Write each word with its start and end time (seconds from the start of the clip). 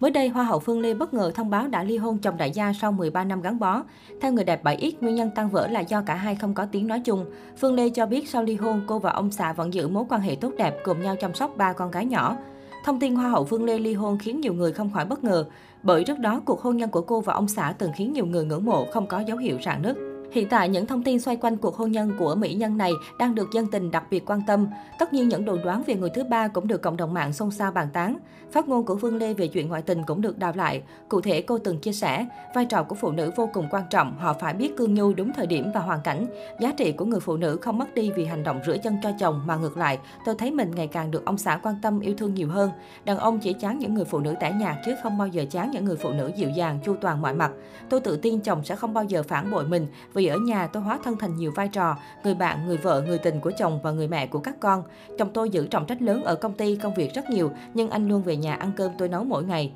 Mới 0.00 0.10
đây, 0.10 0.28
Hoa 0.28 0.44
hậu 0.44 0.58
Phương 0.58 0.80
Lê 0.80 0.94
bất 0.94 1.14
ngờ 1.14 1.30
thông 1.34 1.50
báo 1.50 1.68
đã 1.68 1.82
ly 1.82 1.96
hôn 1.96 2.18
chồng 2.18 2.36
đại 2.36 2.50
gia 2.50 2.72
sau 2.72 2.92
13 2.92 3.24
năm 3.24 3.42
gắn 3.42 3.58
bó. 3.58 3.82
Theo 4.20 4.32
người 4.32 4.44
đẹp 4.44 4.64
7X, 4.64 4.92
nguyên 5.00 5.14
nhân 5.14 5.30
tan 5.34 5.50
vỡ 5.50 5.68
là 5.68 5.80
do 5.80 6.02
cả 6.02 6.14
hai 6.14 6.34
không 6.34 6.54
có 6.54 6.66
tiếng 6.72 6.86
nói 6.86 7.00
chung. 7.04 7.24
Phương 7.56 7.74
Lê 7.74 7.90
cho 7.90 8.06
biết 8.06 8.28
sau 8.28 8.42
ly 8.42 8.54
hôn, 8.56 8.80
cô 8.86 8.98
và 8.98 9.10
ông 9.10 9.30
xã 9.30 9.52
vẫn 9.52 9.74
giữ 9.74 9.88
mối 9.88 10.04
quan 10.08 10.20
hệ 10.20 10.34
tốt 10.34 10.52
đẹp, 10.58 10.76
cùng 10.84 11.02
nhau 11.02 11.16
chăm 11.16 11.34
sóc 11.34 11.56
ba 11.56 11.72
con 11.72 11.90
gái 11.90 12.04
nhỏ. 12.04 12.36
Thông 12.84 13.00
tin 13.00 13.14
Hoa 13.14 13.28
hậu 13.28 13.44
Phương 13.44 13.64
Lê 13.64 13.78
ly 13.78 13.94
hôn 13.94 14.18
khiến 14.18 14.40
nhiều 14.40 14.54
người 14.54 14.72
không 14.72 14.90
khỏi 14.94 15.04
bất 15.04 15.24
ngờ, 15.24 15.44
bởi 15.82 16.04
trước 16.04 16.18
đó 16.18 16.40
cuộc 16.44 16.60
hôn 16.60 16.76
nhân 16.76 16.90
của 16.90 17.02
cô 17.02 17.20
và 17.20 17.34
ông 17.34 17.48
xã 17.48 17.74
từng 17.78 17.92
khiến 17.96 18.12
nhiều 18.12 18.26
người 18.26 18.44
ngưỡng 18.44 18.64
mộ 18.64 18.86
không 18.92 19.06
có 19.06 19.20
dấu 19.20 19.36
hiệu 19.36 19.58
rạn 19.64 19.82
nứt. 19.82 19.96
Hiện 20.32 20.48
tại, 20.48 20.68
những 20.68 20.86
thông 20.86 21.02
tin 21.02 21.20
xoay 21.20 21.36
quanh 21.36 21.56
cuộc 21.56 21.76
hôn 21.76 21.92
nhân 21.92 22.12
của 22.18 22.34
mỹ 22.34 22.54
nhân 22.54 22.76
này 22.76 22.92
đang 23.18 23.34
được 23.34 23.48
dân 23.52 23.66
tình 23.66 23.90
đặc 23.90 24.04
biệt 24.10 24.30
quan 24.30 24.40
tâm. 24.46 24.66
Tất 24.98 25.12
nhiên, 25.12 25.28
những 25.28 25.44
đồn 25.44 25.62
đoán 25.64 25.82
về 25.86 25.94
người 25.94 26.10
thứ 26.10 26.24
ba 26.24 26.48
cũng 26.48 26.68
được 26.68 26.82
cộng 26.82 26.96
đồng 26.96 27.14
mạng 27.14 27.32
xôn 27.32 27.50
xao 27.50 27.72
bàn 27.72 27.88
tán. 27.92 28.18
Phát 28.52 28.68
ngôn 28.68 28.84
của 28.84 28.96
Phương 28.96 29.16
Lê 29.16 29.34
về 29.34 29.46
chuyện 29.48 29.68
ngoại 29.68 29.82
tình 29.82 30.04
cũng 30.06 30.20
được 30.20 30.38
đào 30.38 30.52
lại. 30.56 30.82
Cụ 31.08 31.20
thể, 31.20 31.42
cô 31.42 31.58
từng 31.58 31.78
chia 31.78 31.92
sẻ, 31.92 32.26
vai 32.54 32.64
trò 32.64 32.82
của 32.82 32.94
phụ 32.94 33.10
nữ 33.10 33.30
vô 33.36 33.50
cùng 33.52 33.68
quan 33.70 33.82
trọng, 33.90 34.16
họ 34.18 34.32
phải 34.32 34.54
biết 34.54 34.76
cương 34.76 34.94
nhu 34.94 35.14
đúng 35.14 35.32
thời 35.32 35.46
điểm 35.46 35.70
và 35.74 35.80
hoàn 35.80 36.00
cảnh. 36.00 36.26
Giá 36.60 36.72
trị 36.76 36.92
của 36.92 37.04
người 37.04 37.20
phụ 37.20 37.36
nữ 37.36 37.58
không 37.62 37.78
mất 37.78 37.94
đi 37.94 38.10
vì 38.10 38.24
hành 38.24 38.42
động 38.42 38.60
rửa 38.66 38.76
chân 38.76 38.96
cho 39.02 39.10
chồng, 39.18 39.42
mà 39.46 39.56
ngược 39.56 39.76
lại, 39.76 39.98
tôi 40.24 40.34
thấy 40.38 40.50
mình 40.50 40.70
ngày 40.74 40.86
càng 40.86 41.10
được 41.10 41.24
ông 41.24 41.38
xã 41.38 41.60
quan 41.62 41.74
tâm 41.82 42.00
yêu 42.00 42.14
thương 42.18 42.34
nhiều 42.34 42.48
hơn. 42.48 42.70
Đàn 43.04 43.18
ông 43.18 43.38
chỉ 43.38 43.52
chán 43.52 43.78
những 43.78 43.94
người 43.94 44.04
phụ 44.04 44.18
nữ 44.18 44.34
tẻ 44.40 44.52
nhạt 44.52 44.76
chứ 44.86 44.94
không 45.02 45.18
bao 45.18 45.28
giờ 45.28 45.44
chán 45.50 45.70
những 45.70 45.84
người 45.84 45.96
phụ 45.96 46.10
nữ 46.10 46.30
dịu 46.36 46.50
dàng, 46.50 46.78
chu 46.84 46.96
toàn 47.00 47.22
mọi 47.22 47.34
mặt. 47.34 47.50
Tôi 47.88 48.00
tự 48.00 48.16
tin 48.16 48.40
chồng 48.40 48.64
sẽ 48.64 48.76
không 48.76 48.94
bao 48.94 49.04
giờ 49.04 49.22
phản 49.22 49.50
bội 49.50 49.64
mình 49.64 49.86
vì 50.18 50.26
ở 50.26 50.38
nhà 50.38 50.66
tôi 50.66 50.82
hóa 50.82 50.98
thân 51.04 51.16
thành 51.16 51.36
nhiều 51.36 51.52
vai 51.54 51.68
trò, 51.68 51.96
người 52.24 52.34
bạn, 52.34 52.66
người 52.66 52.76
vợ, 52.76 53.02
người 53.06 53.18
tình 53.18 53.40
của 53.40 53.52
chồng 53.58 53.80
và 53.82 53.90
người 53.90 54.08
mẹ 54.08 54.26
của 54.26 54.38
các 54.38 54.60
con. 54.60 54.82
Chồng 55.18 55.30
tôi 55.32 55.50
giữ 55.50 55.66
trọng 55.66 55.86
trách 55.86 56.02
lớn 56.02 56.24
ở 56.24 56.34
công 56.34 56.52
ty, 56.52 56.76
công 56.76 56.94
việc 56.94 57.14
rất 57.14 57.30
nhiều, 57.30 57.50
nhưng 57.74 57.90
anh 57.90 58.08
luôn 58.08 58.22
về 58.22 58.36
nhà 58.36 58.54
ăn 58.54 58.72
cơm 58.76 58.92
tôi 58.98 59.08
nấu 59.08 59.24
mỗi 59.24 59.44
ngày. 59.44 59.72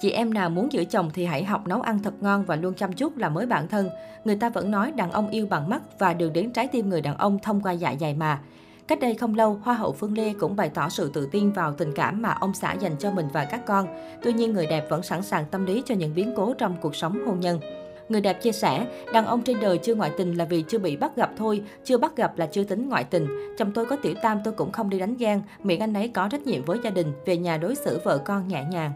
Chị 0.00 0.10
em 0.10 0.34
nào 0.34 0.50
muốn 0.50 0.72
giữ 0.72 0.84
chồng 0.84 1.10
thì 1.14 1.24
hãy 1.24 1.44
học 1.44 1.66
nấu 1.66 1.80
ăn 1.80 1.98
thật 2.02 2.14
ngon 2.20 2.44
và 2.44 2.56
luôn 2.56 2.74
chăm 2.74 2.92
chút 2.92 3.16
là 3.16 3.28
mới 3.28 3.46
bản 3.46 3.68
thân. 3.68 3.88
Người 4.24 4.36
ta 4.36 4.48
vẫn 4.48 4.70
nói 4.70 4.92
đàn 4.92 5.10
ông 5.10 5.30
yêu 5.30 5.46
bằng 5.50 5.68
mắt 5.68 5.82
và 5.98 6.14
đường 6.14 6.32
đến 6.32 6.52
trái 6.52 6.68
tim 6.68 6.88
người 6.88 7.00
đàn 7.00 7.16
ông 7.16 7.38
thông 7.38 7.60
qua 7.60 7.72
dạ 7.72 7.94
dày 8.00 8.14
mà. 8.14 8.40
Cách 8.86 9.00
đây 9.00 9.14
không 9.14 9.34
lâu, 9.34 9.60
Hoa 9.62 9.74
hậu 9.74 9.92
Phương 9.92 10.16
Lê 10.18 10.32
cũng 10.32 10.56
bày 10.56 10.68
tỏ 10.68 10.88
sự 10.88 11.10
tự 11.14 11.28
tin 11.32 11.52
vào 11.52 11.72
tình 11.72 11.92
cảm 11.94 12.22
mà 12.22 12.30
ông 12.40 12.54
xã 12.54 12.72
dành 12.72 12.96
cho 12.98 13.10
mình 13.10 13.26
và 13.32 13.44
các 13.44 13.66
con. 13.66 13.86
Tuy 14.22 14.32
nhiên, 14.32 14.52
người 14.52 14.66
đẹp 14.66 14.86
vẫn 14.90 15.02
sẵn 15.02 15.22
sàng 15.22 15.44
tâm 15.50 15.66
lý 15.66 15.82
cho 15.86 15.94
những 15.94 16.14
biến 16.14 16.32
cố 16.36 16.54
trong 16.58 16.76
cuộc 16.80 16.96
sống 16.96 17.26
hôn 17.26 17.40
nhân. 17.40 17.60
Người 18.08 18.20
đẹp 18.20 18.42
chia 18.42 18.52
sẻ, 18.52 18.86
đàn 19.12 19.26
ông 19.26 19.42
trên 19.42 19.60
đời 19.60 19.78
chưa 19.78 19.94
ngoại 19.94 20.10
tình 20.18 20.34
là 20.34 20.44
vì 20.44 20.64
chưa 20.68 20.78
bị 20.78 20.96
bắt 20.96 21.16
gặp 21.16 21.30
thôi, 21.36 21.62
chưa 21.84 21.98
bắt 21.98 22.16
gặp 22.16 22.38
là 22.38 22.46
chưa 22.46 22.64
tính 22.64 22.88
ngoại 22.88 23.04
tình. 23.04 23.26
Chồng 23.58 23.72
tôi 23.72 23.86
có 23.86 23.96
tiểu 23.96 24.14
tam 24.22 24.40
tôi 24.44 24.54
cũng 24.54 24.72
không 24.72 24.90
đi 24.90 24.98
đánh 24.98 25.16
ghen, 25.16 25.42
miệng 25.62 25.80
anh 25.80 25.94
ấy 25.94 26.08
có 26.08 26.28
trách 26.28 26.46
nhiệm 26.46 26.64
với 26.64 26.78
gia 26.84 26.90
đình, 26.90 27.12
về 27.26 27.36
nhà 27.36 27.56
đối 27.56 27.74
xử 27.74 28.00
vợ 28.04 28.18
con 28.18 28.48
nhẹ 28.48 28.64
nhàng. 28.70 28.92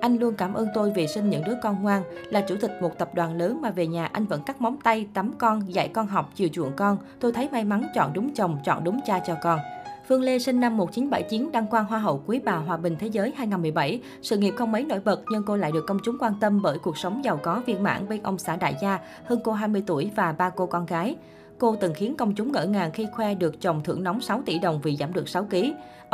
Anh 0.00 0.16
luôn 0.16 0.34
cảm 0.34 0.54
ơn 0.54 0.68
tôi 0.74 0.90
vì 0.90 1.06
sinh 1.06 1.30
những 1.30 1.44
đứa 1.44 1.54
con 1.62 1.82
ngoan, 1.82 2.02
là 2.30 2.40
chủ 2.40 2.56
tịch 2.60 2.70
một 2.80 2.98
tập 2.98 3.14
đoàn 3.14 3.38
lớn 3.38 3.60
mà 3.60 3.70
về 3.70 3.86
nhà 3.86 4.06
anh 4.06 4.26
vẫn 4.26 4.42
cắt 4.46 4.60
móng 4.60 4.76
tay, 4.84 5.06
tắm 5.14 5.32
con, 5.38 5.74
dạy 5.74 5.88
con 5.88 6.06
học, 6.06 6.30
chiều 6.34 6.48
chuộng 6.52 6.72
con. 6.76 6.96
Tôi 7.20 7.32
thấy 7.32 7.48
may 7.52 7.64
mắn 7.64 7.86
chọn 7.94 8.12
đúng 8.12 8.34
chồng, 8.34 8.58
chọn 8.64 8.84
đúng 8.84 9.00
cha 9.06 9.18
cho 9.26 9.34
con. 9.42 9.60
Phương 10.08 10.22
Lê 10.22 10.38
sinh 10.38 10.60
năm 10.60 10.76
1979, 10.76 11.52
đăng 11.52 11.66
quang 11.66 11.84
Hoa 11.84 11.98
hậu 11.98 12.22
Quý 12.26 12.40
bà 12.44 12.56
Hòa 12.56 12.76
bình 12.76 12.96
Thế 12.98 13.06
giới 13.06 13.32
2017. 13.36 14.00
Sự 14.22 14.38
nghiệp 14.38 14.54
không 14.56 14.72
mấy 14.72 14.84
nổi 14.84 15.00
bật 15.00 15.22
nhưng 15.30 15.42
cô 15.46 15.56
lại 15.56 15.72
được 15.72 15.84
công 15.86 15.98
chúng 16.04 16.16
quan 16.20 16.32
tâm 16.40 16.62
bởi 16.62 16.78
cuộc 16.78 16.98
sống 16.98 17.24
giàu 17.24 17.40
có 17.42 17.62
viên 17.66 17.82
mãn 17.82 18.08
bên 18.08 18.22
ông 18.22 18.38
xã 18.38 18.56
đại 18.56 18.76
gia, 18.82 18.98
hơn 19.24 19.40
cô 19.44 19.52
20 19.52 19.82
tuổi 19.86 20.10
và 20.16 20.32
ba 20.32 20.50
cô 20.50 20.66
con 20.66 20.86
gái. 20.86 21.16
Cô 21.58 21.76
từng 21.76 21.94
khiến 21.94 22.16
công 22.16 22.34
chúng 22.34 22.52
ngỡ 22.52 22.66
ngàng 22.66 22.90
khi 22.92 23.06
khoe 23.12 23.34
được 23.34 23.60
chồng 23.60 23.80
thưởng 23.84 24.02
nóng 24.02 24.20
6 24.20 24.42
tỷ 24.46 24.58
đồng 24.58 24.80
vì 24.82 24.96
giảm 24.96 25.12
được 25.12 25.28
6 25.28 25.44
kg. 25.44 25.56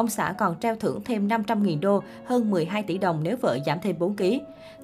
Ông 0.01 0.09
xã 0.09 0.35
còn 0.39 0.59
treo 0.61 0.77
thưởng 0.77 1.01
thêm 1.05 1.29
500.000 1.29 1.81
đô, 1.81 2.03
hơn 2.25 2.51
12 2.51 2.83
tỷ 2.83 2.99
đồng 2.99 3.21
nếu 3.23 3.37
vợ 3.41 3.59
giảm 3.67 3.79
thêm 3.83 3.99
4 3.99 4.17
kg. 4.17 4.25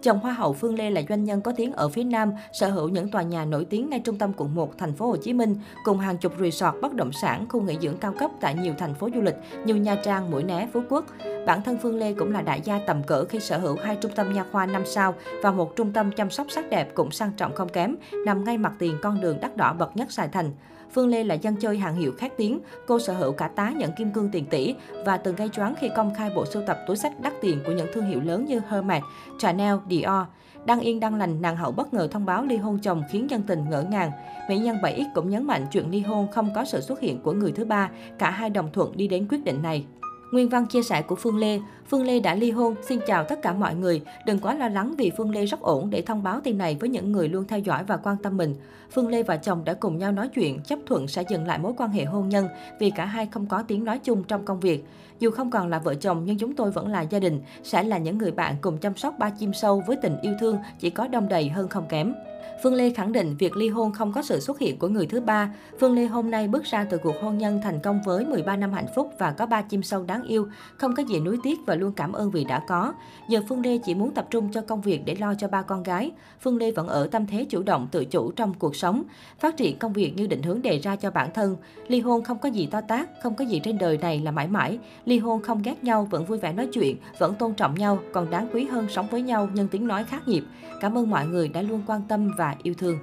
Chồng 0.03 0.19
Hoa 0.19 0.33
hậu 0.33 0.53
Phương 0.53 0.75
Lê 0.75 0.91
là 0.91 1.03
doanh 1.09 1.25
nhân 1.25 1.41
có 1.41 1.53
tiếng 1.57 1.73
ở 1.73 1.89
phía 1.89 2.05
Nam, 2.05 2.33
sở 2.53 2.71
hữu 2.71 2.89
những 2.89 3.11
tòa 3.11 3.23
nhà 3.23 3.45
nổi 3.45 3.65
tiếng 3.65 3.91
ngay 3.91 4.01
trung 4.01 4.19
tâm 4.19 4.33
quận 4.37 4.55
1, 4.55 4.79
thành 4.79 4.93
phố 4.93 5.07
Hồ 5.07 5.17
Chí 5.17 5.33
Minh, 5.33 5.57
cùng 5.85 5.99
hàng 5.99 6.17
chục 6.19 6.33
resort 6.41 6.75
bất 6.83 6.95
động 6.95 7.13
sản, 7.13 7.47
khu 7.49 7.61
nghỉ 7.61 7.79
dưỡng 7.83 7.97
cao 7.97 8.15
cấp 8.19 8.31
tại 8.41 8.55
nhiều 8.55 8.75
thành 8.79 8.95
phố 8.95 9.09
du 9.15 9.21
lịch 9.21 9.35
như 9.65 9.75
Nha 9.75 9.97
Trang, 10.05 10.31
Mũi 10.31 10.43
Né, 10.43 10.69
Phú 10.73 10.81
Quốc. 10.89 11.05
Bản 11.47 11.63
thân 11.63 11.79
Phương 11.83 11.99
Lê 11.99 12.13
cũng 12.13 12.33
là 12.33 12.43
đại 12.43 12.61
gia 12.65 12.79
tầm 12.87 13.03
cỡ 13.03 13.25
khi 13.25 13.41
sở 13.41 13.59
hữu 13.59 13.77
hai 13.83 13.97
trung 13.97 14.13
tâm 14.15 14.33
nha 14.33 14.45
khoa 14.53 14.67
5 14.67 14.83
sao 14.87 15.15
và 15.43 15.51
một 15.51 15.77
trung 15.77 15.93
tâm 15.93 16.13
chăm 16.13 16.31
sóc 16.31 16.47
sắc 16.51 16.71
đẹp 16.71 16.95
cũng 16.95 17.11
sang 17.11 17.33
trọng 17.37 17.55
không 17.55 17.69
kém, 17.69 17.97
nằm 18.27 18.45
ngay 18.45 18.59
mặt 18.59 18.73
tiền 18.79 18.97
con 19.03 19.21
đường 19.21 19.39
đắt 19.41 19.57
đỏ 19.57 19.73
bậc 19.73 19.97
nhất 19.97 20.13
Sài 20.13 20.29
Thành. 20.29 20.51
Phương 20.93 21.09
Lê 21.09 21.25
là 21.25 21.35
dân 21.35 21.57
chơi 21.57 21.79
hàng 21.79 21.97
hiệu 21.97 22.13
khét 22.13 22.37
tiếng, 22.37 22.61
cô 22.87 22.99
sở 22.99 23.13
hữu 23.13 23.33
cả 23.33 23.49
tá 23.49 23.71
nhận 23.71 23.93
kim 23.93 24.11
cương 24.11 24.31
tiền 24.33 24.47
tỷ 24.47 24.75
và 25.05 25.17
từng 25.17 25.37
gây 25.37 25.49
choáng 25.49 25.75
khi 25.81 25.91
công 25.97 26.15
khai 26.15 26.31
bộ 26.35 26.47
sưu 26.47 26.63
tập 26.67 26.79
túi 26.87 26.97
sách 26.97 27.21
đắt 27.21 27.33
tiền 27.41 27.61
của 27.67 27.73
những 27.73 27.89
thương 27.93 28.07
hiệu 28.07 28.21
lớn 28.21 28.45
như 28.45 28.61
Hermes, 28.69 29.03
Chanel, 29.39 29.75
Dior. 29.91 30.27
Đăng 30.65 30.81
yên 30.81 31.01
đăng 31.01 31.15
lành, 31.15 31.43
nàng 31.43 31.57
hậu 31.57 31.73
bất 31.73 31.95
ngờ 31.95 32.09
thông 32.11 32.27
báo 32.27 32.45
ly 32.45 32.57
hôn 32.57 32.79
chồng 32.79 33.03
khiến 33.11 33.31
dân 33.31 33.43
tình 33.43 33.65
ngỡ 33.71 33.83
ngàng. 33.83 34.11
Mỹ 34.49 34.59
nhân 34.59 34.77
7X 34.77 35.05
cũng 35.15 35.31
nhấn 35.31 35.45
mạnh 35.45 35.67
chuyện 35.73 35.91
ly 35.91 36.01
hôn 36.01 36.29
không 36.33 36.51
có 36.55 36.65
sự 36.65 36.81
xuất 36.81 37.01
hiện 37.01 37.21
của 37.21 37.33
người 37.33 37.53
thứ 37.53 37.65
ba, 37.65 37.91
cả 38.19 38.31
hai 38.31 38.51
đồng 38.51 38.73
thuận 38.73 38.97
đi 38.97 39.09
đến 39.09 39.27
quyết 39.31 39.45
định 39.45 39.63
này. 39.63 39.87
Nguyên 40.31 40.49
văn 40.49 40.67
chia 40.67 40.83
sẻ 40.83 41.03
của 41.03 41.15
Phương 41.15 41.39
Lê, 41.39 41.61
Phương 41.89 42.05
Lê 42.05 42.21
đã 42.21 42.35
ly 42.35 42.51
hôn, 42.51 42.75
xin 42.83 43.01
chào 43.07 43.25
tất 43.25 43.43
cả 43.43 43.53
mọi 43.53 43.75
người. 43.75 44.03
Đừng 44.27 44.39
quá 44.39 44.55
lo 44.55 44.69
lắng 44.69 44.95
vì 44.99 45.11
Phương 45.17 45.31
Lê 45.31 45.47
rất 45.47 45.61
ổn 45.61 45.91
để 45.91 46.03
thông 46.03 46.23
báo 46.23 46.41
tin 46.41 46.59
này 46.59 46.77
với 46.81 46.89
những 46.89 47.13
người 47.13 47.29
luôn 47.29 47.45
theo 47.45 47.59
dõi 47.59 47.85
và 47.85 47.97
quan 47.97 48.17
tâm 48.17 48.37
mình. 48.37 48.55
Phương 48.91 49.09
Lê 49.09 49.23
và 49.23 49.37
chồng 49.37 49.65
đã 49.65 49.75
cùng 49.75 49.99
nhau 49.99 50.13
nói 50.13 50.29
chuyện, 50.29 50.61
chấp 50.61 50.79
thuận 50.87 51.09
sẽ 51.09 51.25
dừng 51.29 51.47
lại 51.47 51.59
mối 51.59 51.73
quan 51.77 51.91
hệ 51.91 52.05
hôn 52.05 52.29
nhân 52.29 52.49
vì 52.81 52.91
cả 52.91 53.05
hai 53.05 53.27
không 53.27 53.47
có 53.47 53.63
tiếng 53.63 53.85
nói 53.85 53.99
chung 53.99 54.25
trong 54.25 54.45
công 54.45 54.61
việc. 54.61 54.85
Dù 55.19 55.31
không 55.31 55.51
còn 55.51 55.69
là 55.69 55.79
vợ 55.79 55.95
chồng 55.95 56.23
nhưng 56.25 56.39
chúng 56.39 56.55
tôi 56.55 56.71
vẫn 56.71 56.89
là 56.89 57.03
gia 57.03 57.19
đình, 57.19 57.41
sẽ 57.63 57.83
là 57.83 57.99
những 57.99 58.19
người 58.19 58.31
bạn 58.31 58.57
cùng 58.61 58.79
chăm 58.79 58.97
sóc 58.97 59.15
ba 59.19 59.31
chim 59.31 59.53
sâu 59.53 59.83
với 59.87 59.97
tình 59.97 60.17
yêu 60.23 60.35
thương 60.41 60.59
chỉ 60.79 60.91
có 60.91 61.09
đông 61.09 61.29
đầy 61.29 61.49
hơn 61.49 61.69
không 61.69 61.87
kém. 61.89 62.15
Phương 62.63 62.75
Lê 62.75 62.91
khẳng 62.91 63.13
định 63.13 63.37
việc 63.39 63.57
ly 63.57 63.69
hôn 63.69 63.93
không 63.93 64.13
có 64.13 64.23
sự 64.23 64.41
xuất 64.41 64.59
hiện 64.59 64.79
của 64.79 64.89
người 64.89 65.07
thứ 65.07 65.21
ba. 65.21 65.55
Phương 65.81 65.95
Lê 65.95 66.07
hôm 66.07 66.31
nay 66.31 66.49
bước 66.49 66.65
ra 66.65 66.87
từ 66.91 66.99
cuộc 66.99 67.15
hôn 67.23 67.39
nhân 67.39 67.61
thành 67.63 67.81
công 67.81 68.01
với 68.05 68.25
13 68.25 68.57
năm 68.57 68.73
hạnh 68.73 68.87
phúc 68.95 69.13
và 69.19 69.33
có 69.33 69.47
ba 69.47 69.63
chim 69.63 69.83
sâu 69.83 70.03
đáng 70.03 70.23
yêu, 70.23 70.49
không 70.77 70.95
có 70.95 71.03
gì 71.03 71.21
nuối 71.21 71.39
tiếc 71.43 71.59
và 71.67 71.75
luôn 71.75 71.93
cảm 71.93 72.13
ơn 72.13 72.31
vì 72.31 72.45
đã 72.45 72.63
có. 72.69 72.95
Giờ 73.29 73.41
Phương 73.49 73.61
Lê 73.61 73.79
chỉ 73.79 73.95
muốn 73.95 74.15
tập 74.15 74.27
trung 74.31 74.49
cho 74.53 74.61
công 74.61 74.81
việc 74.81 75.03
để 75.05 75.15
lo 75.15 75.35
cho 75.35 75.49
ba 75.49 75.63
con 75.63 75.83
gái. 75.83 76.11
Phương 76.41 76.57
Lê 76.57 76.71
vẫn 76.71 76.89
ở 76.89 77.07
tâm 77.07 77.27
thế 77.27 77.47
chủ 77.51 77.63
động 77.63 77.89
tự 77.91 78.05
chủ 78.05 78.31
trong 78.31 78.55
cuộc 78.55 78.77
sống, 78.77 79.03
phát 79.41 79.57
triển 79.57 79.79
công 79.79 79.93
việc 79.93 80.17
như 80.17 80.27
định 80.27 80.43
hướng 80.43 80.63
đề 80.63 80.79
ra 80.79 80.97
cho 80.97 81.11
bản 81.11 81.31
thân. 81.35 81.57
Ly 81.89 82.01
hôn 82.01 82.25
không 82.25 82.39
có 82.39 82.49
gì 82.49 82.67
to 82.67 82.81
tát, 82.81 83.09
không 83.23 83.35
có 83.35 83.45
gì 83.45 83.61
trên 83.65 83.79
đời 83.79 83.99
này 83.99 84.21
là 84.21 84.31
mãi 84.31 84.49
mãi. 84.49 84.79
Ly 85.05 85.19
hôn 85.19 85.43
không 85.43 85.63
ghét 85.63 85.85
nhau, 85.85 86.09
vẫn 86.11 86.25
vui 86.25 86.39
vẻ 86.39 86.53
nói 86.53 86.69
chuyện, 86.73 86.97
vẫn 87.19 87.35
tôn 87.35 87.55
trọng 87.55 87.75
nhau, 87.75 87.99
còn 88.13 88.31
đáng 88.31 88.49
quý 88.53 88.65
hơn 88.65 88.87
sống 88.91 89.07
với 89.11 89.23
nhau 89.23 89.49
nhân 89.55 89.69
tiếng 89.71 89.87
nói 89.87 90.05
khác 90.05 90.29
nhịp. 90.29 90.45
Cảm 90.81 90.99
ơn 90.99 91.11
mọi 91.11 91.27
người 91.27 91.49
đã 91.49 91.63
luôn 91.63 91.83
quan 91.87 92.03
tâm 92.09 92.31
và 92.37 92.57
yêu 92.63 92.75
thương. 92.79 92.99